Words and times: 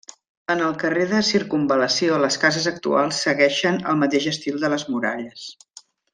En 0.51 0.61
el 0.67 0.71
carrer 0.83 1.03
de 1.11 1.19
circumval·lació 1.27 2.15
les 2.23 2.37
cases 2.45 2.65
actuals 2.73 3.21
segueixen 3.27 3.79
el 3.93 4.01
mateix 4.05 4.27
estil 4.33 4.59
de 4.65 4.73
les 4.75 4.87
muralles. 4.97 5.45